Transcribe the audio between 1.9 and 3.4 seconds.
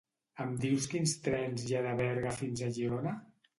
Berga fins a Girona?